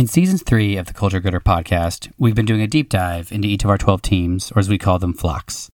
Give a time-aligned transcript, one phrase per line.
[0.00, 3.46] In seasons three of the Culture Goodr podcast, we've been doing a deep dive into
[3.46, 5.68] each of our 12 teams, or as we call them, flocks.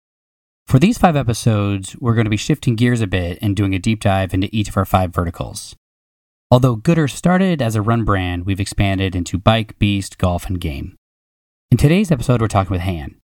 [0.66, 3.79] For these five episodes, we're going to be shifting gears a bit and doing a
[3.79, 5.76] deep dive into each of our five verticals.
[6.50, 10.96] Although Goodr started as a run brand, we've expanded into bike, beast, golf, and game.
[11.70, 13.16] In today's episode, we're talking with Han.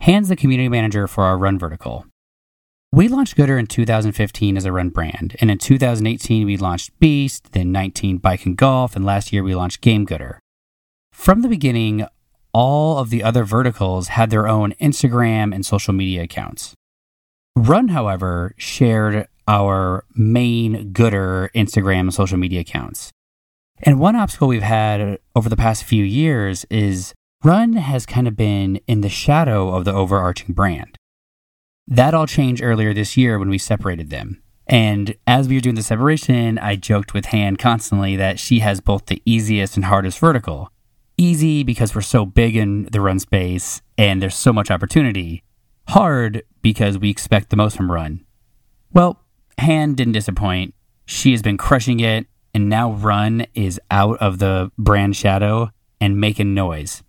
[0.00, 2.04] Han's the community manager for our run vertical.
[2.90, 7.52] We launched Goodr in 2015 as a run brand, and in 2018 we launched Beast,
[7.52, 10.38] then 19 Bike and Golf, and last year we launched Game Goodr.
[11.12, 12.06] From the beginning,
[12.54, 16.72] all of the other verticals had their own Instagram and social media accounts.
[17.54, 23.10] Run, however, shared our main Goodr Instagram and social media accounts.
[23.82, 27.12] And one obstacle we've had over the past few years is
[27.44, 30.97] Run has kind of been in the shadow of the overarching brand.
[31.90, 34.42] That all changed earlier this year when we separated them.
[34.66, 38.82] And as we were doing the separation, I joked with Han constantly that she has
[38.82, 40.70] both the easiest and hardest vertical.
[41.16, 45.42] Easy because we're so big in the run space and there's so much opportunity.
[45.88, 48.22] Hard because we expect the most from run.
[48.92, 49.24] Well,
[49.58, 50.74] Han didn't disappoint.
[51.06, 55.70] She has been crushing it, and now Run is out of the brand shadow
[56.02, 57.02] and making noise.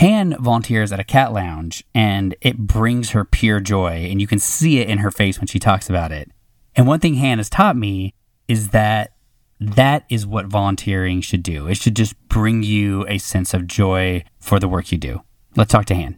[0.00, 4.38] Han volunteers at a cat lounge and it brings her pure joy, and you can
[4.38, 6.30] see it in her face when she talks about it.
[6.74, 8.14] And one thing Han has taught me
[8.48, 9.12] is that
[9.60, 11.66] that is what volunteering should do.
[11.66, 15.20] It should just bring you a sense of joy for the work you do.
[15.54, 16.16] Let's talk to Han.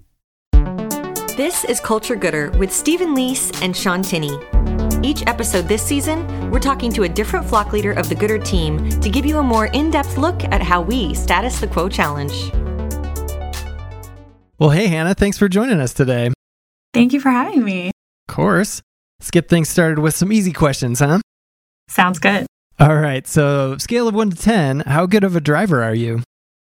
[1.37, 4.39] This is Culture Goodr with Stephen Lease and Sean Tinney.
[5.03, 8.89] Each episode this season, we're talking to a different flock leader of the Goodr team
[9.01, 12.53] to give you a more in depth look at how we status the Quo Challenge.
[14.63, 16.31] Well, hey, Hannah, thanks for joining us today.
[16.95, 17.89] Thank you for having me.
[18.29, 18.81] Of course.
[19.19, 21.19] Let's get things started with some easy questions, huh?
[21.89, 22.47] Sounds good.
[22.79, 23.27] All right.
[23.27, 26.23] So, scale of one to 10, how good of a driver are you?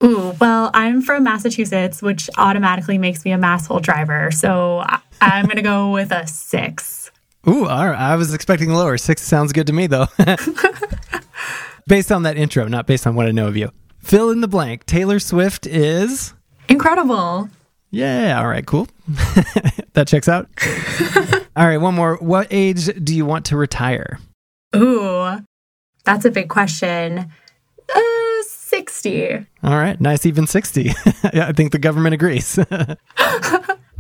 [0.05, 4.33] Ooh, well, I'm from Massachusetts, which automatically makes me a masshole driver.
[4.33, 4.85] So
[5.23, 7.11] I'm going to go with a six.
[7.49, 7.99] Ooh, all right.
[7.99, 8.99] I was expecting lower.
[8.99, 10.09] Six sounds good to me, though.
[11.87, 13.71] based on that intro, not based on what I know of you.
[13.97, 14.85] Fill in the blank.
[14.85, 16.35] Taylor Swift is.
[16.69, 17.49] Incredible.
[17.91, 18.41] Yeah.
[18.41, 18.67] All right.
[18.67, 18.89] Cool.
[19.95, 20.49] that checks out.
[21.57, 21.79] all right.
[21.79, 22.17] One more.
[22.17, 24.19] What age do you want to retire?
[24.77, 25.39] Ooh,
[26.05, 27.31] that's a big question.
[27.95, 29.47] Uh, 60.
[29.63, 29.99] All right.
[30.01, 30.83] Nice, even 60.
[31.33, 32.59] yeah, I think the government agrees.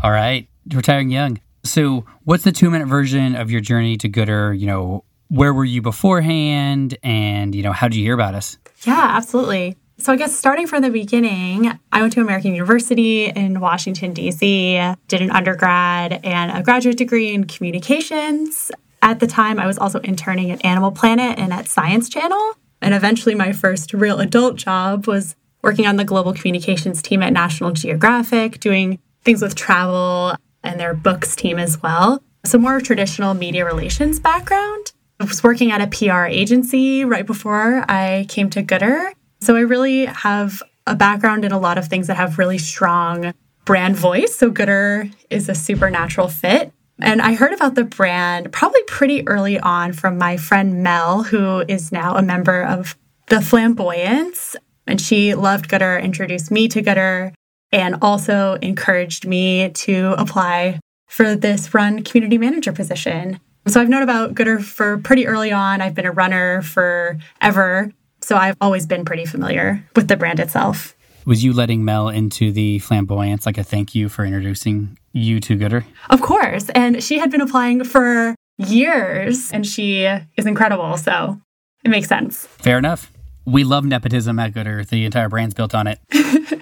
[0.01, 1.41] All right, retiring young.
[1.65, 4.59] So, what's the two minute version of your journey to Goodr?
[4.59, 6.97] You know, where were you beforehand?
[7.03, 8.59] And, you know, how did you hear about us?
[8.85, 9.77] Yeah, absolutely.
[10.01, 14.95] So, I guess starting from the beginning, I went to American University in Washington, D.C.,
[15.09, 18.71] did an undergrad and a graduate degree in communications.
[19.03, 22.53] At the time, I was also interning at Animal Planet and at Science Channel.
[22.81, 27.33] And eventually, my first real adult job was working on the global communications team at
[27.33, 32.23] National Geographic, doing things with travel and their books team as well.
[32.45, 34.93] So, more traditional media relations background.
[35.19, 39.13] I was working at a PR agency right before I came to Goodr.
[39.41, 43.33] So, I really have a background in a lot of things that have really strong
[43.65, 44.37] brand voice.
[44.37, 46.73] So, Goodr is a supernatural fit.
[47.01, 51.65] And I heard about the brand probably pretty early on from my friend Mel, who
[51.69, 54.57] is now a member of the Flamboyance.
[54.87, 57.33] And she loved Goodr, introduced me to Goodr,
[57.71, 63.39] and also encouraged me to apply for this run community manager position.
[63.67, 65.81] So I've known about Goodr for pretty early on.
[65.81, 67.93] I've been a runner forever.
[68.29, 70.95] So I've always been pretty familiar with the brand itself.
[71.25, 75.57] Was you letting Mel into the flamboyance like a thank you for introducing you to
[75.57, 75.83] Goodr?
[76.11, 76.69] Of course.
[76.75, 80.99] And she had been applying for years and she is incredible.
[80.99, 81.41] So
[81.87, 82.45] it makes sense.
[82.45, 83.11] Fair enough.
[83.47, 84.87] We love nepotism at Goodr.
[84.87, 85.99] The entire brand's built on it.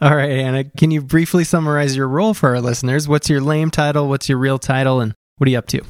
[0.00, 3.06] All right, Anna, can you briefly summarize your role for our listeners?
[3.06, 4.08] What's your lame title?
[4.08, 4.98] What's your real title?
[4.98, 5.82] And what are you up to?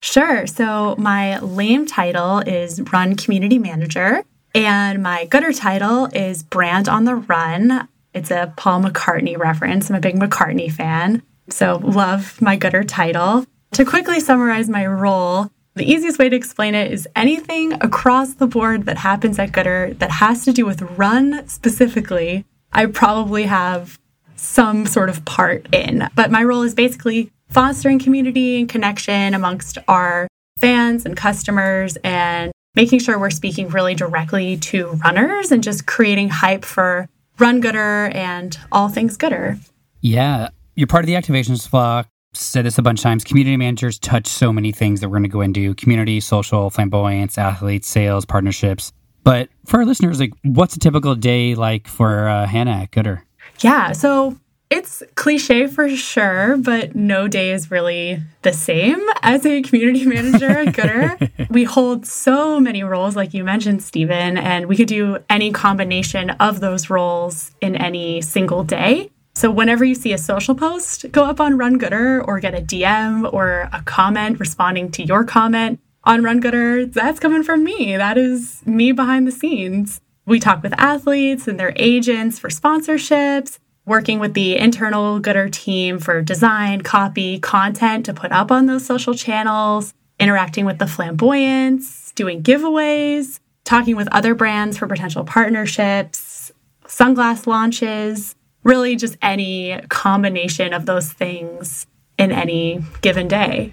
[0.00, 0.46] Sure.
[0.46, 4.22] So my lame title is Run Community Manager,
[4.58, 7.86] and my goodr title is Brand on the Run.
[8.12, 9.88] It's a Paul McCartney reference.
[9.88, 13.46] I'm a big McCartney fan, so love my goodr title.
[13.72, 18.48] To quickly summarize my role, the easiest way to explain it is anything across the
[18.48, 24.00] board that happens at Goodr that has to do with run specifically, I probably have
[24.34, 26.08] some sort of part in.
[26.16, 30.26] But my role is basically fostering community and connection amongst our
[30.58, 36.28] fans and customers and making sure we're speaking really directly to runners and just creating
[36.28, 39.58] hype for Run Goodr and all things Goodr.
[40.00, 42.08] Yeah, you're part of the activations flock.
[42.34, 43.24] Said this a bunch of times.
[43.24, 47.38] Community managers touch so many things that we're going to go into community, social, flamboyance,
[47.38, 48.92] athletes, sales, partnerships.
[49.24, 53.22] But for our listeners, like, what's a typical day like for uh, Hannah at Goodr?
[53.60, 54.38] Yeah, so
[54.70, 60.50] it's cliche for sure, but no day is really the same as a community manager
[60.50, 61.48] at Goodr.
[61.50, 66.30] we hold so many roles, like you mentioned, Stephen, and we could do any combination
[66.30, 69.10] of those roles in any single day.
[69.34, 72.60] So whenever you see a social post go up on Run Goodr or get a
[72.60, 76.92] DM or a comment responding to your comment on Run Goodr.
[76.92, 77.96] that's coming from me.
[77.96, 80.00] That is me behind the scenes.
[80.26, 85.98] We talk with athletes and their agents for sponsorships working with the internal Goodr team
[85.98, 92.12] for design, copy, content to put up on those social channels, interacting with the flamboyants,
[92.12, 96.52] doing giveaways, talking with other brands for potential partnerships,
[96.84, 101.86] sunglass launches, really just any combination of those things
[102.18, 103.72] in any given day.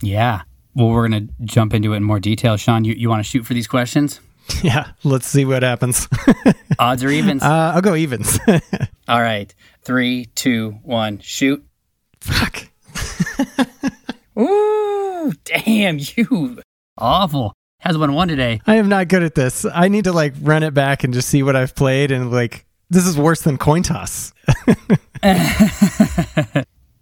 [0.00, 0.42] Yeah.
[0.74, 2.56] Well, we're going to jump into it in more detail.
[2.56, 4.20] Sean, you, you want to shoot for these questions?
[4.62, 6.08] Yeah, let's see what happens.
[6.78, 7.42] Odds or evens?
[7.42, 8.38] Uh, I'll go evens.
[9.08, 9.54] All right.
[9.82, 11.64] Three, two, one, shoot.
[12.20, 12.68] Fuck.
[14.38, 16.60] Ooh, damn, you
[16.98, 17.54] awful.
[17.80, 18.60] Has one one today.
[18.66, 19.66] I am not good at this.
[19.66, 22.64] I need to like run it back and just see what I've played and like
[22.90, 24.32] this is worse than coin toss.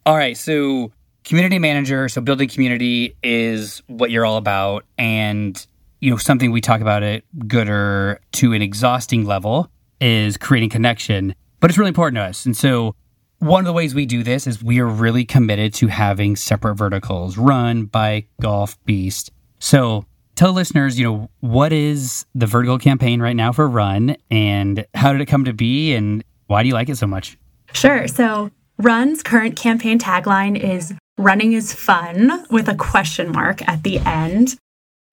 [0.06, 0.90] all right, so
[1.24, 5.64] community manager, so building community is what you're all about and
[6.02, 9.70] you know, something we talk about at Goodr to an exhausting level
[10.00, 12.44] is creating connection, but it's really important to us.
[12.44, 12.96] And so
[13.38, 16.74] one of the ways we do this is we are really committed to having separate
[16.74, 19.30] verticals run, bike, golf, beast.
[19.60, 20.04] So
[20.34, 25.12] tell listeners, you know, what is the vertical campaign right now for Run and how
[25.12, 27.38] did it come to be and why do you like it so much?
[27.74, 28.08] Sure.
[28.08, 34.00] So Run's current campaign tagline is running is fun with a question mark at the
[34.00, 34.56] end.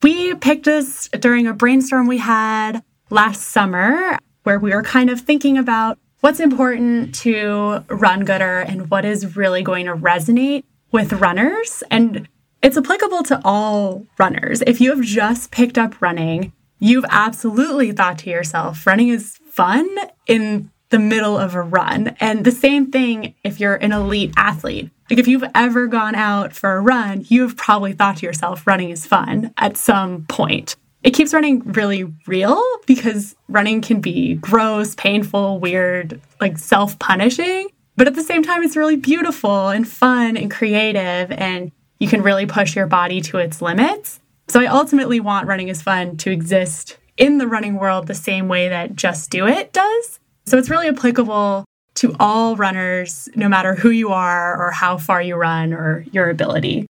[0.01, 5.19] We picked this during a brainstorm we had last summer where we were kind of
[5.19, 11.13] thinking about what's important to run Goodr and what is really going to resonate with
[11.13, 11.83] runners.
[11.91, 12.29] And
[12.61, 14.61] it's applicable to all runners.
[14.65, 19.87] If you have just picked up running, you've absolutely thought to yourself, running is fun
[20.27, 22.15] in the middle of a run.
[22.19, 24.91] And the same thing if you're an elite athlete.
[25.09, 28.91] Like if you've ever gone out for a run, you've probably thought to yourself, running
[28.91, 30.75] is fun at some point.
[31.01, 37.69] It keeps running really real because running can be gross, painful, weird, like self punishing.
[37.95, 42.21] But at the same time, it's really beautiful and fun and creative, and you can
[42.21, 44.19] really push your body to its limits.
[44.47, 48.47] So I ultimately want running is fun to exist in the running world the same
[48.47, 50.19] way that Just Do It does.
[50.45, 51.65] So it's really applicable
[51.99, 56.29] to all runners, no matter who you are or how far you run or your
[56.29, 56.85] ability.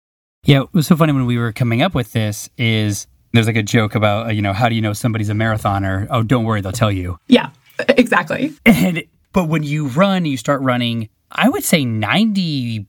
[0.45, 3.57] Yeah, it was so funny when we were coming up with this is there's like
[3.57, 6.09] a joke about, uh, you know, how do you know somebody's a marathoner?
[6.11, 7.19] Oh, don't worry, they'll tell you.
[7.29, 7.51] Yeah,
[7.89, 8.53] exactly.
[8.65, 12.87] And but when you run, you start running, I would say 99%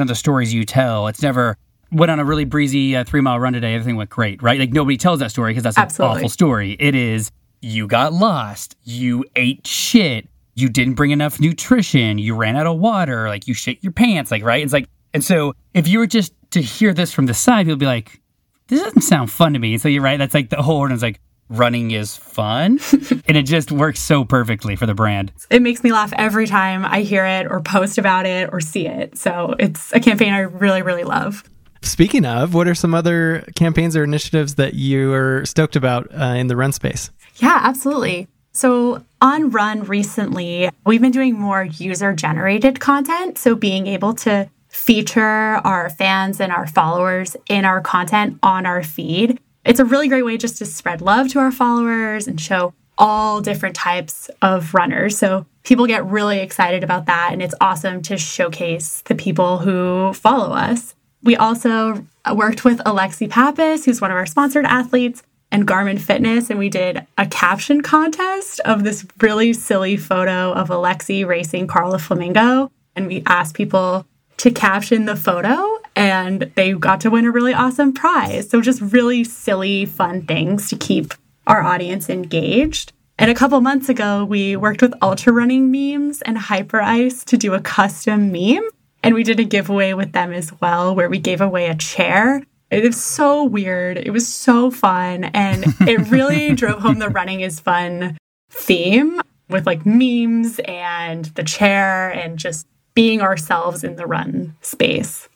[0.00, 1.56] of the stories you tell, it's never
[1.92, 4.58] went on a really breezy uh, 3-mile run today, everything went great, right?
[4.58, 6.12] Like nobody tells that story because that's Absolutely.
[6.12, 6.76] an awful story.
[6.80, 7.30] It is
[7.60, 12.78] you got lost, you ate shit, you didn't bring enough nutrition, you ran out of
[12.78, 14.62] water, like you shit your pants, like, right?
[14.62, 17.76] It's like, and so if you were just to hear this from the side, you'll
[17.76, 18.20] be like,
[18.68, 19.78] this doesn't sound fun to me.
[19.78, 20.18] So you're right.
[20.18, 22.80] That's like the whole ordinance, like, running is fun.
[23.26, 25.32] and it just works so perfectly for the brand.
[25.50, 28.86] It makes me laugh every time I hear it or post about it or see
[28.86, 29.18] it.
[29.18, 31.44] So it's a campaign I really, really love.
[31.82, 36.34] Speaking of, what are some other campaigns or initiatives that you are stoked about uh,
[36.36, 37.10] in the run space?
[37.36, 38.28] Yeah, absolutely.
[38.52, 43.38] So on Run recently, we've been doing more user generated content.
[43.38, 48.82] So being able to feature our fans and our followers in our content on our
[48.82, 49.38] feed.
[49.64, 53.40] It's a really great way just to spread love to our followers and show all
[53.40, 55.16] different types of runners.
[55.16, 57.30] So people get really excited about that.
[57.32, 60.96] And it's awesome to showcase the people who follow us.
[61.22, 66.48] We also worked with Alexi Pappas, who's one of our sponsored athletes, and Garmin Fitness,
[66.48, 71.98] and we did a caption contest of this really silly photo of Alexi racing Carla
[71.98, 72.72] Flamingo.
[72.96, 74.06] And we asked people
[74.38, 78.50] to caption the photo, and they got to win a really awesome prize.
[78.50, 81.14] So, just really silly, fun things to keep
[81.46, 82.92] our audience engaged.
[83.18, 87.52] And a couple months ago, we worked with Ultra Running Memes and Hyperice to do
[87.52, 88.68] a custom meme.
[89.02, 92.42] And we did a giveaway with them as well, where we gave away a chair
[92.72, 93.98] it was so weird.
[93.98, 95.24] It was so fun.
[95.24, 98.16] And it really drove home the running is fun
[98.50, 105.28] theme with like memes and the chair and just being ourselves in the run space.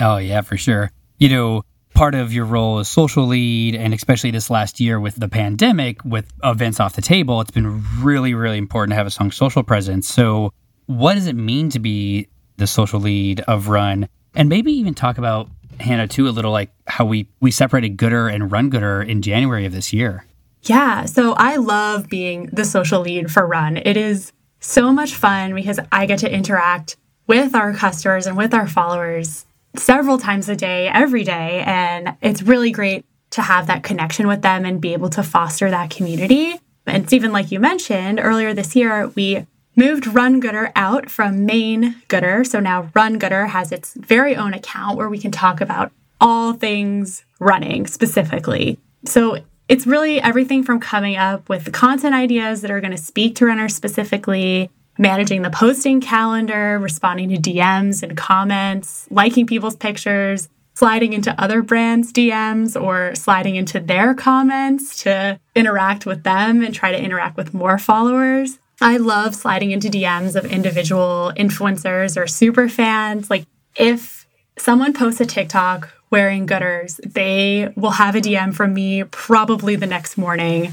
[0.00, 0.90] Oh, yeah, for sure.
[1.18, 1.62] You know,
[1.94, 6.04] part of your role as social lead, and especially this last year with the pandemic,
[6.04, 9.62] with events off the table, it's been really, really important to have a strong social
[9.62, 10.08] presence.
[10.08, 10.52] So,
[10.86, 14.08] what does it mean to be the social lead of Run?
[14.34, 15.48] And maybe even talk about
[15.82, 19.66] Hannah too a little, like how we we separated Goodr and Run Goodr in January
[19.66, 20.24] of this year.
[20.62, 23.76] Yeah, so I love being the social lead for Run.
[23.76, 26.96] It is so much fun because I get to interact
[27.26, 31.62] with our customers and with our followers several times a day, every day.
[31.66, 35.70] And it's really great to have that connection with them and be able to foster
[35.70, 36.58] that community.
[36.86, 41.96] And Stephen, like you mentioned earlier this year, we moved Run Goodr out from main
[42.08, 42.46] Goodr.
[42.46, 46.52] So now Run Goodr has its very own account where we can talk about all
[46.52, 48.78] things running specifically.
[49.04, 49.38] So
[49.68, 53.36] it's really everything from coming up with the content ideas that are going to speak
[53.36, 60.48] to runners specifically managing the posting calendar, responding to DMs and comments, liking people's pictures,
[60.74, 66.74] sliding into other brands' DMs or sliding into their comments to interact with them and
[66.74, 68.58] try to interact with more followers.
[68.82, 73.30] I love sliding into DMs of individual influencers or super fans.
[73.30, 73.46] Like
[73.76, 74.26] if
[74.58, 79.86] someone posts a TikTok wearing Goodrs, they will have a DM from me probably the
[79.86, 80.72] next morning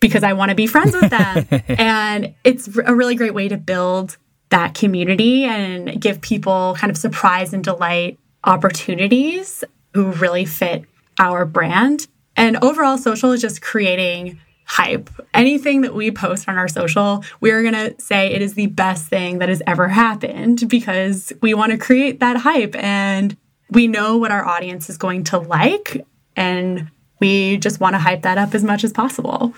[0.00, 1.46] because I want to be friends with them.
[1.78, 4.16] and it's a really great way to build
[4.50, 10.84] that community and give people kind of surprise and delight opportunities who really fit
[11.18, 12.06] our brand.
[12.36, 14.38] And overall, social is just creating
[14.68, 15.10] hype.
[15.34, 19.08] Anything that we post on our social, we're going to say it is the best
[19.08, 23.36] thing that has ever happened because we want to create that hype and
[23.70, 26.06] we know what our audience is going to like.
[26.36, 29.54] And we just want to hype that up as much as possible.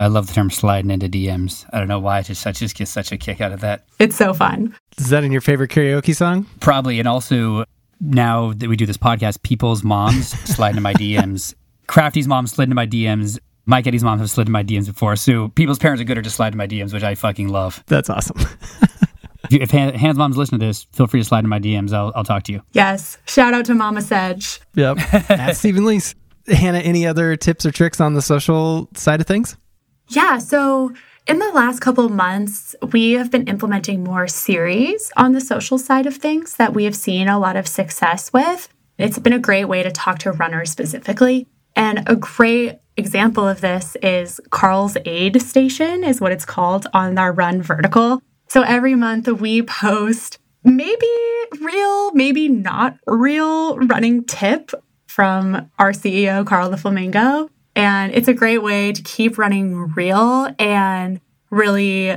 [0.00, 1.66] I love the term sliding into DMs.
[1.74, 2.18] I don't know why.
[2.18, 3.84] I just, I just get such a kick out of that.
[3.98, 4.74] It's so fun.
[4.96, 6.46] Is that in your favorite karaoke song?
[6.60, 6.98] Probably.
[6.98, 7.64] And also,
[8.00, 11.54] now that we do this podcast, people's moms slide into my DMs.
[11.86, 13.38] Crafty's mom slid into my DMs.
[13.70, 15.14] Mike Eddie's mom have slid into my DMs before.
[15.14, 17.82] So people's parents are good at just sliding into my DMs, which I fucking love.
[17.86, 18.36] That's awesome.
[19.50, 21.92] if, if Han- Hannah's mom's listening to this, feel free to slide into my DMs.
[21.92, 22.62] I'll, I'll talk to you.
[22.72, 23.16] Yes.
[23.26, 24.60] Shout out to Mama Sedge.
[24.74, 24.98] Yep.
[25.30, 26.16] At Stephen Lease.
[26.48, 29.56] Hannah, any other tips or tricks on the social side of things?
[30.08, 30.38] Yeah.
[30.38, 30.92] So
[31.28, 35.78] in the last couple of months, we have been implementing more series on the social
[35.78, 38.68] side of things that we have seen a lot of success with.
[38.98, 41.46] It's been a great way to talk to runners specifically.
[41.76, 47.18] And a great example of this is Carl's Aid Station, is what it's called on
[47.18, 48.22] our Run Vertical.
[48.48, 51.06] So every month we post maybe
[51.60, 54.72] real, maybe not real running tip
[55.06, 57.48] from our CEO, Carl the Flamingo.
[57.76, 61.20] And it's a great way to keep running real and
[61.50, 62.16] really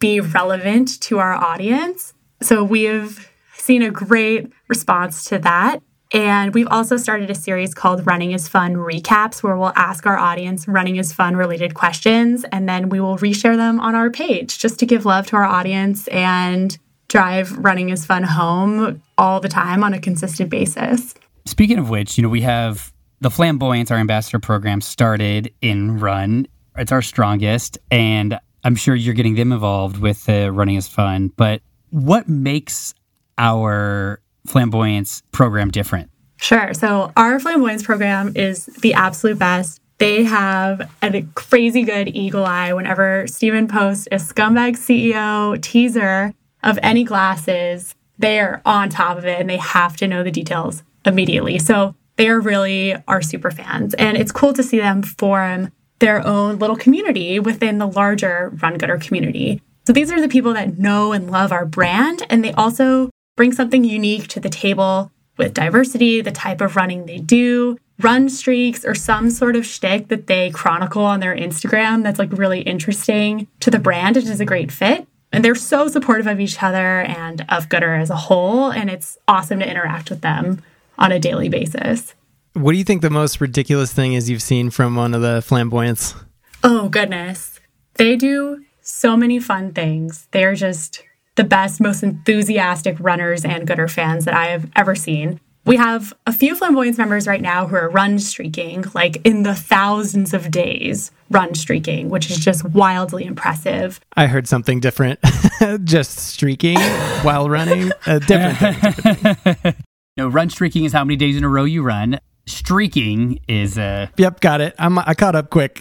[0.00, 2.14] be relevant to our audience.
[2.42, 5.80] So we have seen a great response to that.
[6.14, 10.16] And we've also started a series called Running is Fun Recaps, where we'll ask our
[10.16, 14.60] audience running is fun related questions, and then we will reshare them on our page
[14.60, 16.78] just to give love to our audience and
[17.08, 21.14] drive running is fun home all the time on a consistent basis.
[21.46, 26.46] Speaking of which, you know, we have the Flamboyance, our ambassador program, started in Run.
[26.76, 31.32] It's our strongest, and I'm sure you're getting them involved with the Running is Fun.
[31.36, 32.94] But what makes
[33.36, 36.10] our Flamboyance program different?
[36.36, 36.74] Sure.
[36.74, 39.80] So, our Flamboyance program is the absolute best.
[39.98, 46.78] They have a crazy good eagle eye whenever Stephen posts a scumbag CEO teaser of
[46.82, 47.94] any glasses.
[48.18, 51.58] They are on top of it and they have to know the details immediately.
[51.58, 53.94] So, they are really our super fans.
[53.94, 58.78] And it's cool to see them form their own little community within the larger Run
[58.78, 59.62] Goodr community.
[59.86, 63.52] So these are the people that know and love our brand, and they also bring
[63.52, 68.84] something unique to the table with diversity, the type of running they do, run streaks,
[68.84, 73.46] or some sort of shtick that they chronicle on their Instagram that's like really interesting
[73.60, 74.16] to the brand.
[74.16, 75.06] It is a great fit.
[75.32, 78.70] And they're so supportive of each other and of Goodr as a whole.
[78.70, 80.62] And it's awesome to interact with them
[80.96, 82.14] on a daily basis.
[82.52, 85.42] What do you think the most ridiculous thing is you've seen from one of the
[85.44, 86.14] flamboyants?
[86.62, 87.58] Oh, goodness.
[87.94, 90.28] They do so many fun things.
[90.30, 91.02] They're just
[91.36, 95.40] the best, most enthusiastic runners and goodr fans that I have ever seen.
[95.66, 99.54] We have a few flamboyance members right now who are run streaking, like in the
[99.54, 103.98] thousands of days run streaking, which is just wildly impressive.
[104.14, 105.20] I heard something different.
[105.84, 106.78] just streaking
[107.22, 109.74] while running, a different thing.
[110.18, 112.18] no, run streaking is how many days in a row you run.
[112.46, 114.74] Streaking is uh Yep, got it.
[114.78, 115.80] I'm I caught up quick.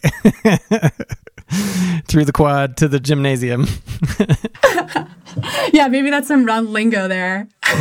[2.08, 3.68] Through the quad to the gymnasium.
[5.74, 7.48] yeah, maybe that's some run lingo there.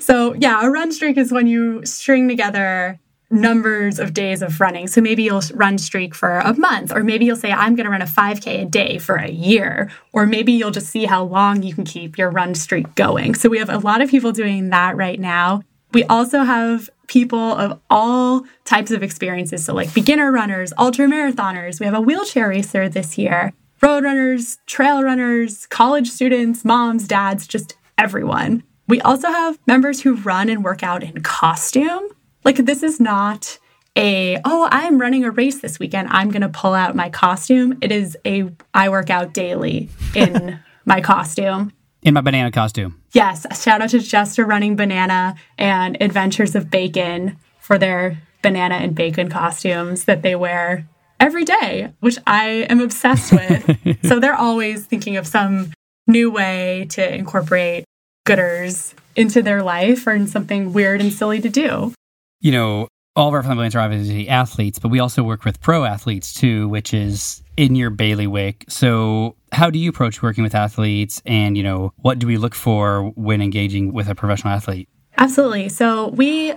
[0.00, 2.98] So, yeah, a run streak is when you string together
[3.30, 4.86] numbers of days of running.
[4.88, 7.90] So maybe you'll run streak for a month, or maybe you'll say, I'm going to
[7.90, 11.62] run a 5K a day for a year, or maybe you'll just see how long
[11.62, 13.34] you can keep your run streak going.
[13.34, 15.62] So we have a lot of people doing that right now.
[15.92, 19.64] We also have people of all types of experiences.
[19.64, 21.78] So, like beginner runners, ultra marathoners.
[21.78, 23.52] We have a wheelchair racer this year,
[23.82, 28.62] road runners, trail runners, college students, moms, dads, just everyone.
[28.88, 32.08] We also have members who run and work out in costume.
[32.44, 33.58] Like, this is not
[33.96, 36.08] a, oh, I'm running a race this weekend.
[36.10, 37.78] I'm going to pull out my costume.
[37.82, 41.72] It is a, I work out daily in my costume.
[42.02, 43.00] In my banana costume.
[43.12, 43.46] Yes.
[43.62, 49.30] Shout out to Jester Running Banana and Adventures of Bacon for their banana and bacon
[49.30, 50.88] costumes that they wear
[51.20, 53.98] every day, which I am obsessed with.
[54.04, 55.72] so they're always thinking of some
[56.08, 57.84] new way to incorporate
[58.26, 61.92] goodrs into their life or in something weird and silly to do
[62.42, 65.84] you know, all of our families are obviously athletes, but we also work with pro
[65.84, 68.64] athletes too, which is in your bailiwick.
[68.68, 72.54] So, how do you approach working with athletes, and you know, what do we look
[72.54, 74.88] for when engaging with a professional athlete?
[75.18, 75.68] Absolutely.
[75.68, 76.54] So, we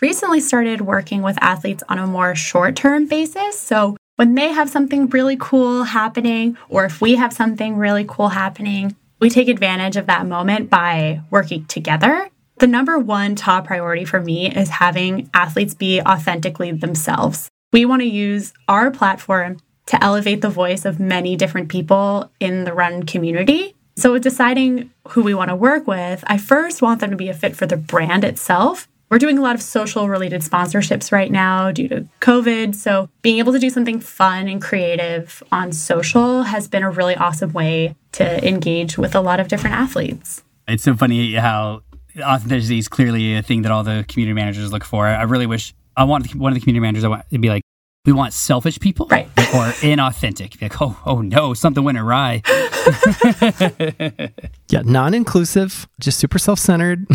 [0.00, 3.58] recently started working with athletes on a more short term basis.
[3.60, 8.30] So, when they have something really cool happening, or if we have something really cool
[8.30, 12.30] happening, we take advantage of that moment by working together
[12.60, 17.48] the number one top priority for me is having athletes be authentically themselves.
[17.72, 22.62] We want to use our platform to elevate the voice of many different people in
[22.62, 23.74] the run community.
[23.96, 27.28] So, with deciding who we want to work with, I first want them to be
[27.28, 28.86] a fit for the brand itself.
[29.10, 32.76] We're doing a lot of social related sponsorships right now due to COVID.
[32.76, 37.16] So, being able to do something fun and creative on social has been a really
[37.16, 40.44] awesome way to engage with a lot of different athletes.
[40.68, 41.82] It's so funny how
[42.16, 45.08] authenticity is clearly a thing that all the community managers look for.
[45.08, 47.62] I really wish I want one of the community managers I want to be like,
[48.06, 49.26] we want selfish people, right?
[49.26, 49.32] Or
[49.82, 50.60] inauthentic.
[50.60, 52.42] Like, oh, oh no, something went awry.
[54.68, 57.06] yeah, non-inclusive, just super self-centered.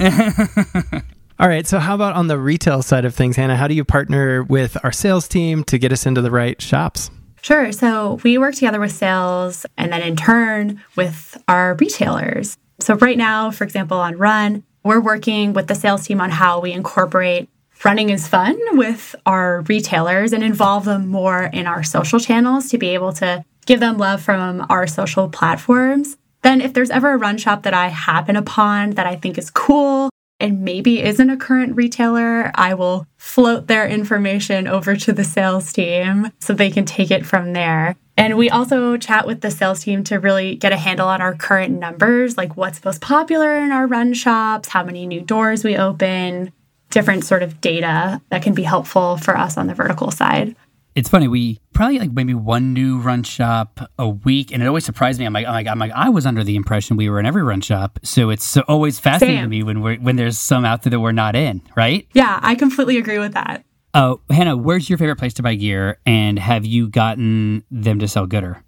[1.38, 1.66] All right.
[1.66, 3.56] So, how about on the retail side of things, Hannah?
[3.56, 7.10] How do you partner with our sales team to get us into the right shops?
[7.40, 7.72] Sure.
[7.72, 12.58] So, we work together with sales and then in turn with our retailers.
[12.80, 16.60] So, right now, for example, on Run, we're working with the sales team on how
[16.60, 17.48] we incorporate
[17.84, 22.78] running is fun with our retailers and involve them more in our social channels to
[22.78, 26.16] be able to give them love from our social platforms.
[26.42, 29.50] Then, if there's ever a run shop that I happen upon that I think is
[29.50, 35.24] cool and maybe isn't a current retailer, I will float their information over to the
[35.24, 37.94] sales team so they can take it from there.
[38.16, 41.34] And we also chat with the sales team to really get a handle on our
[41.34, 45.76] current numbers, like what's most popular in our run shops, how many new doors we
[45.76, 46.52] open,
[46.90, 50.54] different sort of data that can be helpful for us on the vertical side.
[50.96, 51.28] It's funny.
[51.28, 55.24] We probably like maybe one new run shop a week, and it always surprised me.
[55.24, 57.42] I'm like, I'm like, I'm like, I was under the impression we were in every
[57.42, 58.00] run shop.
[58.02, 59.44] So it's always fascinating Same.
[59.44, 62.06] to me when we're when there's some out there that we're not in, right?
[62.12, 63.64] Yeah, I completely agree with that.
[63.94, 67.98] Oh, uh, Hannah, where's your favorite place to buy gear, and have you gotten them
[68.00, 68.62] to sell goodr?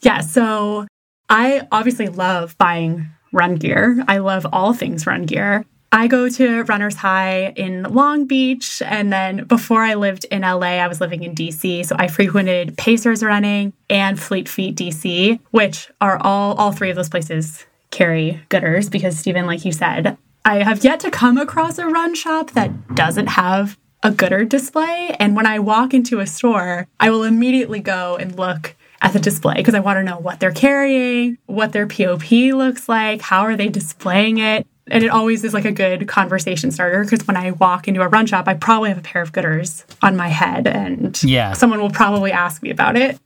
[0.00, 0.86] Yeah, so
[1.28, 4.02] I obviously love buying run gear.
[4.08, 5.64] I love all things run gear.
[5.96, 8.82] I go to Runner's High in Long Beach.
[8.82, 11.86] And then before I lived in LA, I was living in DC.
[11.86, 16.96] So I frequented Pacers Running and Fleet Feet DC, which are all, all three of
[16.96, 21.78] those places carry goodrs because, Stephen, like you said, I have yet to come across
[21.78, 25.16] a run shop that doesn't have a goodr display.
[25.18, 29.18] And when I walk into a store, I will immediately go and look at the
[29.18, 33.42] display because I want to know what they're carrying, what their POP looks like, how
[33.42, 34.66] are they displaying it.
[34.88, 38.08] And it always is like a good conversation starter because when I walk into a
[38.08, 41.52] run shop, I probably have a pair of goodrs on my head and yeah.
[41.52, 43.18] someone will probably ask me about it.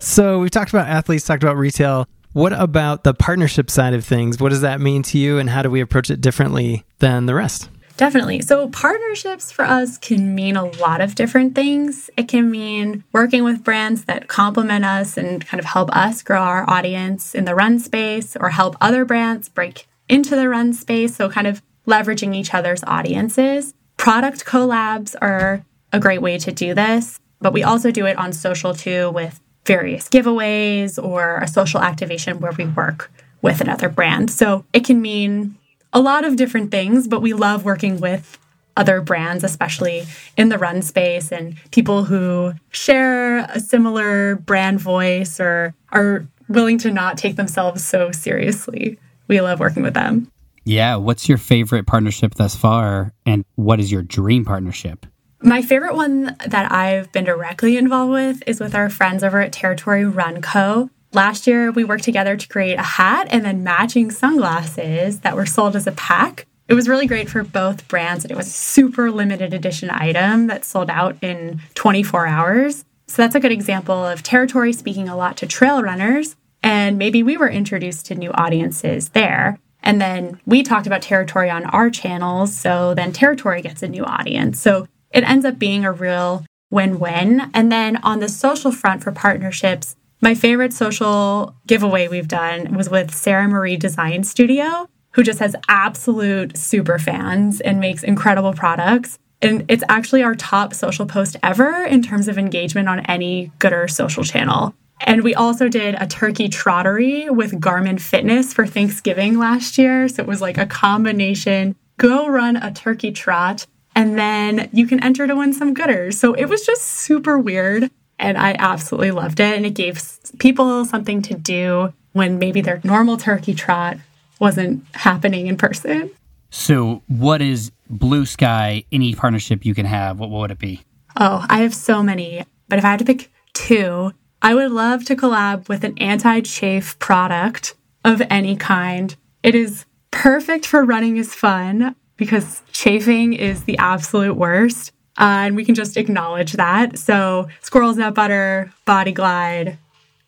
[0.00, 2.06] So we've talked about athletes, talked about retail.
[2.34, 4.38] What about the partnership side of things?
[4.38, 7.34] What does that mean to you and how do we approach it differently than the
[7.34, 7.68] rest?
[7.96, 8.42] Definitely.
[8.42, 12.08] So, partnerships for us can mean a lot of different things.
[12.16, 16.40] It can mean working with brands that complement us and kind of help us grow
[16.40, 21.16] our audience in the run space or help other brands break into the run space.
[21.16, 23.74] So, kind of leveraging each other's audiences.
[23.96, 28.32] Product collabs are a great way to do this, but we also do it on
[28.32, 33.10] social too with various giveaways or a social activation where we work
[33.42, 34.30] with another brand.
[34.30, 35.56] So, it can mean
[35.92, 38.38] a lot of different things, but we love working with
[38.78, 45.40] other brands, especially in the run space, and people who share a similar brand voice
[45.40, 48.98] or are willing to not take themselves so seriously.
[49.28, 50.30] We love working with them.
[50.64, 50.96] Yeah.
[50.96, 53.12] What's your favorite partnership thus far?
[53.24, 55.06] And what is your dream partnership?
[55.40, 59.52] My favorite one that I've been directly involved with is with our friends over at
[59.52, 60.90] Territory Run Co.
[61.12, 65.46] Last year, we worked together to create a hat and then matching sunglasses that were
[65.46, 66.46] sold as a pack.
[66.66, 70.48] It was really great for both brands, and it was a super limited edition item
[70.48, 72.84] that sold out in 24 hours.
[73.06, 77.22] So that's a good example of Territory speaking a lot to trail runners, and maybe
[77.22, 79.58] we were introduced to new audiences there.
[79.82, 84.04] And then we talked about Territory on our channels, so then Territory gets a new
[84.04, 84.60] audience.
[84.60, 87.50] So it ends up being a real win win.
[87.54, 92.90] And then on the social front for partnerships, my favorite social giveaway we've done was
[92.90, 99.18] with Sarah Marie Design Studio who just has absolute super fans and makes incredible products.
[99.40, 103.90] And it's actually our top social post ever in terms of engagement on any Goodr
[103.90, 104.74] social channel.
[105.00, 110.08] And we also did a turkey trottery with Garmin Fitness for Thanksgiving last year.
[110.08, 115.02] So it was like a combination go run a turkey trot, and then you can
[115.02, 116.14] enter to win some Goodrs.
[116.14, 117.90] So it was just super weird.
[118.20, 119.56] And I absolutely loved it.
[119.56, 120.00] And it gave
[120.38, 123.96] people something to do when maybe their normal turkey trot
[124.40, 126.10] wasn't happening in person.
[126.50, 130.18] So, what is blue sky, any partnership you can have?
[130.18, 130.80] What, what would it be?
[131.16, 132.44] Oh, I have so many.
[132.68, 136.40] But if I had to pick two, I would love to collab with an anti
[136.40, 137.74] chafe product
[138.04, 139.14] of any kind.
[139.42, 144.92] It is perfect for running is fun because chafing is the absolute worst.
[145.18, 146.96] Uh, and we can just acknowledge that.
[146.96, 149.76] So, Squirrel's Nut Butter, Body Glide,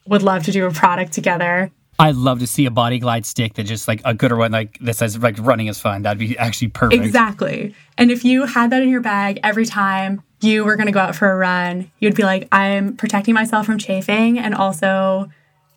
[0.07, 1.71] would love to do a product together.
[2.01, 4.79] I'd love to see a body glide stick that just like a good one like
[4.81, 6.03] that says like running is fun.
[6.03, 7.05] That'd be actually perfect.
[7.05, 7.75] Exactly.
[7.99, 11.01] And if you had that in your bag every time you were going to go
[11.01, 14.39] out for a run, you'd be like, I'm protecting myself from chafing.
[14.39, 15.31] And also,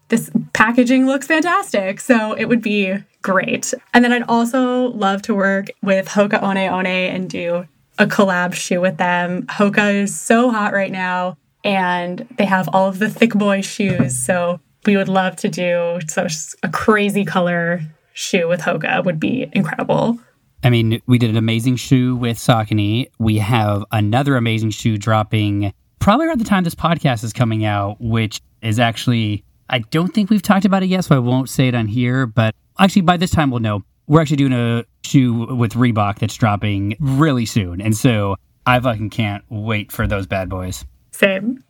[0.09, 1.99] this packaging looks fantastic.
[1.99, 3.73] So it would be great.
[3.93, 8.53] And then I'd also love to work with Hoka One One and do a collab
[8.53, 9.43] shoe with them.
[9.47, 14.17] Hoka is so hot right now and they have all of the thick boy shoes.
[14.17, 16.27] So we would love to do so
[16.61, 17.81] a crazy color
[18.13, 20.19] shoe with Hoka would be incredible.
[20.63, 23.09] I mean, we did an amazing shoe with Saucony.
[23.19, 27.97] We have another amazing shoe dropping probably around the time this podcast is coming out,
[27.99, 31.67] which is actually, I don't think we've talked about it yet, so I won't say
[31.67, 32.25] it on here.
[32.25, 33.83] But actually, by this time, we'll know.
[34.07, 37.81] We're actually doing a shoe with Reebok that's dropping really soon.
[37.81, 40.85] And so I fucking can't wait for those bad boys.
[41.11, 41.63] Same.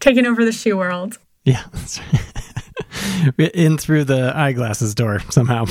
[0.00, 1.18] Taking over the shoe world.
[1.44, 2.22] Yeah, that's right.
[3.38, 5.64] in through the eyeglasses door somehow.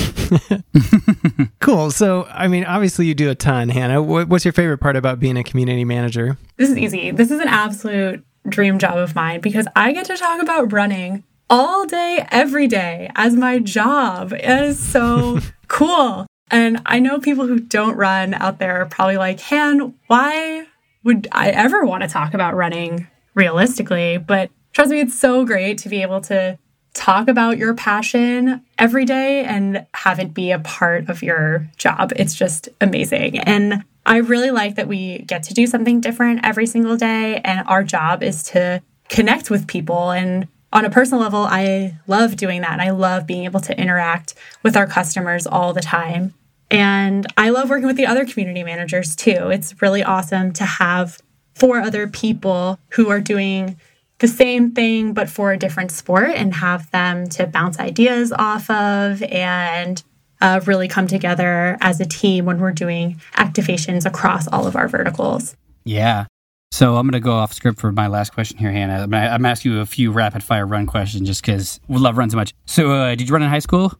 [1.59, 1.91] cool.
[1.91, 4.01] So, I mean, obviously you do a ton, Hannah.
[4.01, 6.37] What's your favorite part about being a community manager?
[6.57, 7.11] This is easy.
[7.11, 11.23] This is an absolute dream job of mine because I get to talk about running
[11.49, 14.33] all day, every day as my job.
[14.33, 16.25] It is so cool.
[16.51, 20.67] And I know people who don't run out there are probably like, Han, why
[21.03, 24.17] would I ever want to talk about running realistically?
[24.17, 26.57] But trust me, it's so great to be able to
[26.93, 32.13] talk about your passion every day and have it be a part of your job.
[32.15, 33.39] It's just amazing.
[33.39, 37.41] And I really like that we get to do something different every single day.
[37.43, 40.11] And our job is to connect with people.
[40.11, 42.73] And on a personal level, I love doing that.
[42.73, 46.33] And I love being able to interact with our customers all the time.
[46.69, 49.49] And I love working with the other community managers too.
[49.49, 51.21] It's really awesome to have
[51.53, 53.77] four other people who are doing
[54.23, 58.69] the same thing but for a different sport and have them to bounce ideas off
[58.69, 60.01] of and
[60.39, 64.87] uh, really come together as a team when we're doing activations across all of our
[64.87, 65.57] verticals.
[65.83, 66.27] Yeah.
[66.71, 69.03] So I'm going to go off script for my last question here, Hannah.
[69.03, 72.17] I'm going to ask you a few rapid fire run questions just because we love
[72.17, 72.53] run so much.
[72.65, 73.91] So, uh, did you run in high school?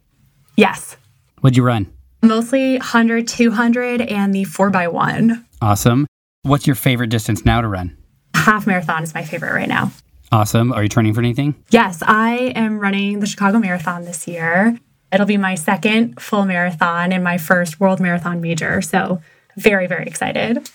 [0.55, 0.95] Yes.
[1.41, 1.91] What'd you run?
[2.21, 5.43] Mostly 100, 200, and the 4x1.
[5.61, 6.07] Awesome.
[6.43, 7.97] What's your favorite distance now to run?
[8.33, 9.91] Half marathon is my favorite right now.
[10.33, 10.73] Awesome.
[10.73, 11.53] Are you training for anything?
[11.69, 14.75] Yes, I am running the Chicago Marathon this year.
[15.11, 18.81] It'll be my second full marathon and my first world marathon major.
[18.81, 19.21] So,
[19.57, 20.67] very, very excited.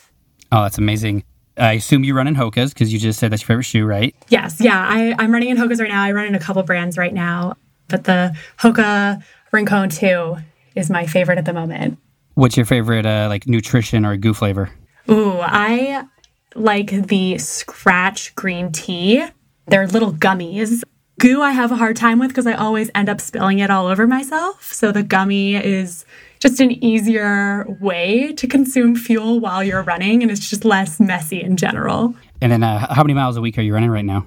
[0.53, 1.25] Oh, that's amazing.
[1.57, 4.15] I assume you run in Hoka's because you just said that's your favorite shoe, right?
[4.29, 4.61] Yes.
[4.61, 4.79] Yeah.
[4.79, 6.05] I, I'm running in Hoka's right now.
[6.05, 7.57] I run in a couple brands right now,
[7.89, 10.37] but the Hoka Rincon 2
[10.77, 11.99] is my favorite at the moment.
[12.35, 14.71] What's your favorite uh, like nutrition or goo flavor?
[15.11, 16.07] Ooh, I
[16.55, 19.25] like the Skratch green tea.
[19.69, 20.83] They're little gummies.
[21.21, 23.87] Goo, I have a hard time with because I always end up spilling it all
[23.87, 24.73] over myself.
[24.73, 26.05] So the gummy is
[26.39, 31.43] just an easier way to consume fuel while you're running, and it's just less messy
[31.43, 32.15] in general.
[32.41, 34.25] And then, uh, how many miles a week are you running right now?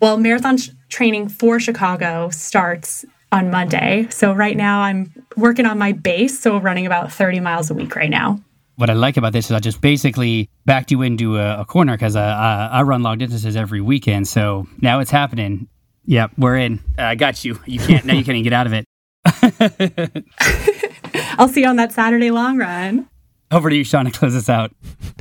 [0.00, 4.06] Well, marathon sh- training for Chicago starts on Monday.
[4.10, 7.96] So right now I'm working on my base, so running about 30 miles a week
[7.96, 8.40] right now.
[8.80, 11.92] What I like about this is I just basically backed you into a, a corner
[11.92, 14.26] because I, I, I run long distances every weekend.
[14.26, 15.68] So now it's happening.
[16.06, 16.80] Yep, we're in.
[16.96, 17.60] I got you.
[17.66, 18.14] You can't now.
[18.14, 20.24] You can't even get out of it.
[21.38, 23.06] I'll see you on that Saturday long run.
[23.50, 24.72] Over to you, Sean, to close us out.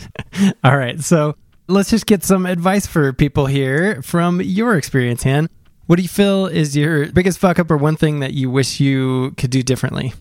[0.64, 1.02] All right.
[1.02, 1.36] So
[1.68, 5.50] let's just get some advice for people here from your experience, Han.
[5.88, 8.80] What do you feel is your biggest fuck up or one thing that you wish
[8.80, 10.14] you could do differently?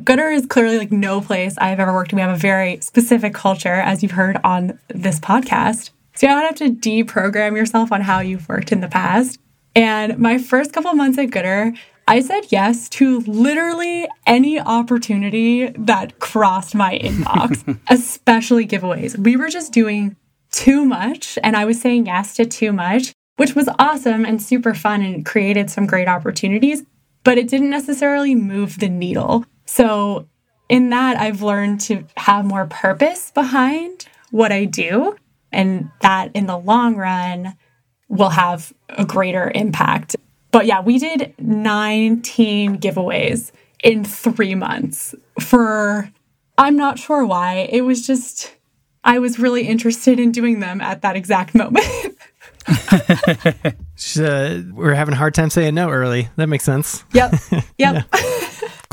[0.00, 2.12] Goodr is clearly like no place I've ever worked.
[2.12, 5.90] We have a very specific culture, as you've heard on this podcast.
[6.14, 9.38] So you don't have to deprogram yourself on how you've worked in the past.
[9.74, 11.76] And my first couple months at Goodr,
[12.06, 19.18] I said yes to literally any opportunity that crossed my inbox, especially giveaways.
[19.18, 20.16] We were just doing
[20.50, 24.74] too much, and I was saying yes to too much, which was awesome and super
[24.74, 26.84] fun and created some great opportunities,
[27.24, 29.44] but it didn't necessarily move the needle.
[29.66, 30.28] So,
[30.68, 35.16] in that, I've learned to have more purpose behind what I do,
[35.52, 37.54] and that in the long run
[38.08, 40.16] will have a greater impact.
[40.50, 43.50] But yeah, we did 19 giveaways
[43.82, 46.10] in three months for,
[46.56, 47.68] I'm not sure why.
[47.70, 48.54] It was just,
[49.02, 51.84] I was really interested in doing them at that exact moment.
[52.68, 56.28] uh, we're having a hard time saying no early.
[56.36, 57.04] That makes sense.
[57.12, 57.34] Yep.
[57.78, 58.06] Yep.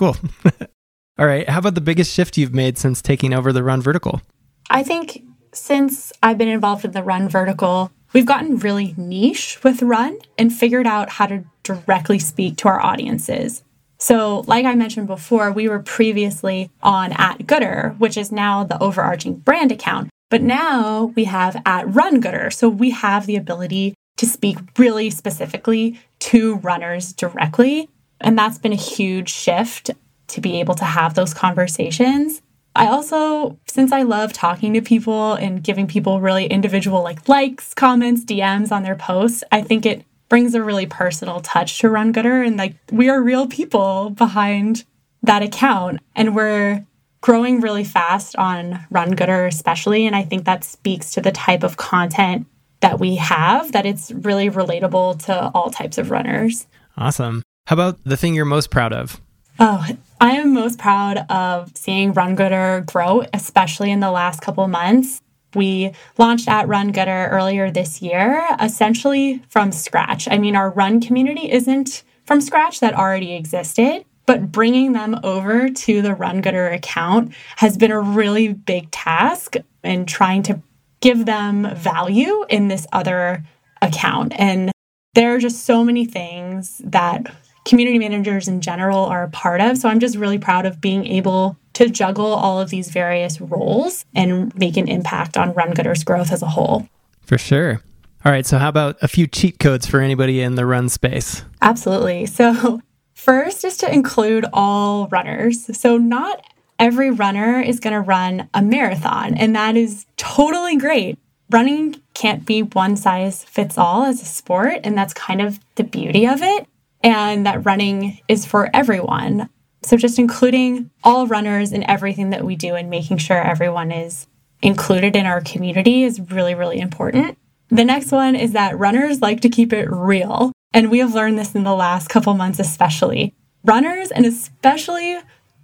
[0.02, 0.18] Cool.
[1.20, 1.48] All right.
[1.48, 4.22] How about the biggest shift you've made since taking over the Run Vertical?
[4.70, 9.84] I think since I've been involved in the Run Vertical, we've gotten really niche with
[9.84, 13.64] Run and figured out how to directly speak to our audiences.
[14.00, 18.82] So, like I mentioned before, we were previously on at Goodr, which is now the
[18.82, 20.10] overarching brand account.
[20.32, 22.52] But now we have at Run Goodr.
[22.52, 27.90] So we have the ability to speak really specifically to runners directly.
[28.22, 29.92] And that's been a huge shift
[30.28, 32.42] to be able to have those conversations.
[32.76, 37.74] I also, since I love talking to people and giving people really individual like likes,
[37.74, 42.14] comments, DMs on their posts, I think it brings a really personal touch to Run
[42.14, 42.48] Goodr.
[42.48, 44.86] And like we are real people behind
[45.24, 46.00] that account.
[46.16, 46.86] And we're
[47.20, 50.08] growing really fast on Run Goodr, especially.
[50.08, 52.48] And I think that speaks to the type of content
[52.80, 56.68] that we have, that it's really relatable to all types of runners.
[56.98, 57.44] Awesome.
[57.72, 59.22] How about the thing you're most proud of?
[59.58, 59.88] Oh,
[60.20, 65.22] I am most proud of seeing Run Goodr grow, especially in the last couple months.
[65.56, 70.28] We launched at Run Goodr earlier this year, essentially from scratch.
[70.30, 74.04] I mean, our run community isn't from scratch, that already existed.
[74.26, 79.56] But bringing them over to the Run Goodr account has been a really big task
[79.82, 80.62] and trying to
[81.00, 83.46] give them value in this other
[83.82, 84.34] account.
[84.38, 84.74] And
[85.14, 87.34] there are just so many things that
[87.66, 89.78] community managers in general are a part of.
[89.78, 94.06] So I'm just really proud of being able to juggle all of these various roles
[94.16, 96.88] and make an impact on Run Goodr's growth as a whole.
[97.22, 97.82] For sure.
[98.26, 98.46] All right.
[98.46, 101.44] So, how about a few cheat codes for anybody in the run space?
[101.62, 102.26] Absolutely.
[102.28, 102.82] So,
[103.16, 105.76] first is to include all runners.
[105.78, 106.44] So, not
[106.78, 111.18] every runner is going to run a marathon, and that is totally great.
[111.50, 115.84] Running can't be one size fits all as a sport, and that's kind of the
[115.84, 116.68] beauty of it
[117.04, 119.50] and that running is for everyone.
[119.84, 124.28] So, just including all runners in everything that we do and making sure everyone is
[124.62, 127.38] included in our community is really, really important.
[127.70, 130.52] The next one is that runners like to keep it real.
[130.74, 133.34] And we have learned this in the last couple months, especially.
[133.64, 135.18] Runners, and especially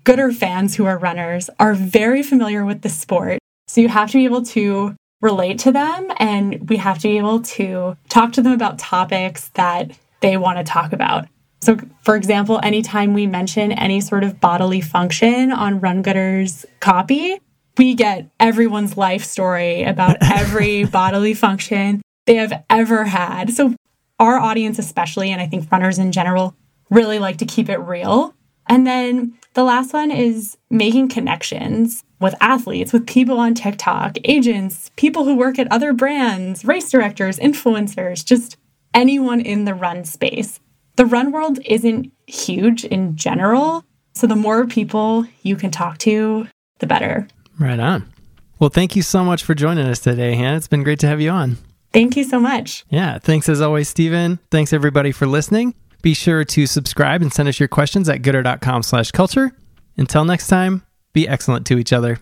[0.04, 3.40] Goodr fans who are runners, are very familiar with the sport.
[3.68, 7.18] So, you have to be able to relate to them and we have to be
[7.18, 11.28] able to talk to them about topics that they want to talk about.
[11.62, 17.40] So, for example, anytime we mention any sort of bodily function on Run Goodr's copy,
[17.78, 23.54] we get everyone's life story about every bodily function they have ever had.
[23.54, 23.76] So,
[24.20, 26.56] our audience, especially, and I think runners in general,
[26.90, 28.34] really like to keep it real.
[28.68, 34.92] And then the last one is making connections with athletes, with people on TikTok, agents,
[34.96, 38.58] people who work at other brands, race directors, influencers, just
[38.98, 40.60] anyone in the run space.
[40.96, 43.86] The run world isn't huge in general.
[44.14, 46.48] So the more people you can talk to,
[46.80, 47.28] the better.
[47.60, 48.12] Right on.
[48.60, 50.58] Well, thank you so much for joining us today, Hannah.
[50.58, 51.58] It's been great to have you on.
[51.94, 52.84] Thank you so much.
[52.90, 53.20] Yeah.
[53.20, 54.40] Thanks as always, Stephen.
[54.50, 55.76] Thanks everybody for listening.
[56.02, 59.52] Be sure to subscribe and send us your questions at goodr.com slash culture.
[59.96, 60.84] Until next time,
[61.14, 62.20] be excellent to each other.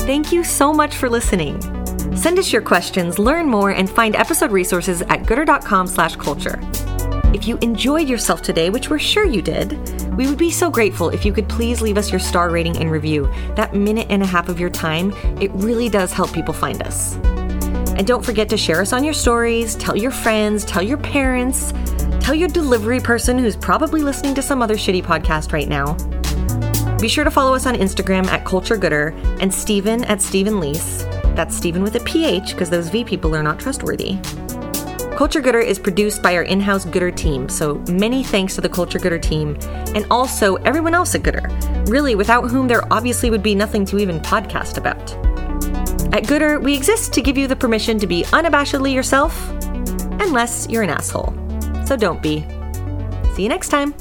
[0.00, 1.81] Thank you so much for listening.
[2.16, 6.60] Send us your questions, learn more, and find episode resources at goodr.com slash culture.
[7.34, 9.78] If you enjoyed yourself today, which we're sure you did,
[10.16, 12.90] we would be so grateful if you could please leave us your star rating and
[12.90, 13.32] review.
[13.56, 17.14] That minute and a half of your time, it really does help people find us.
[17.96, 21.72] And don't forget to share us on your stories, tell your friends, tell your parents,
[22.20, 25.94] tell your delivery person who's probably listening to some other shitty podcast right now.
[26.98, 31.04] Be sure to follow us on Instagram at Culture Goodr and Stephen at Stephen Lease.
[31.34, 34.18] That's Stephen with a PH because those V people are not trustworthy.
[35.16, 38.68] Culture Goodr is produced by our in house Goodr team, so many thanks to the
[38.68, 39.56] Culture Goodr team
[39.94, 43.98] and also everyone else at Goodr, really, without whom there obviously would be nothing to
[43.98, 45.12] even podcast about.
[46.14, 49.50] At Goodr, we exist to give you the permission to be unabashedly yourself,
[50.20, 51.32] unless you're an asshole.
[51.86, 52.44] So don't be.
[53.34, 53.94] See you next time.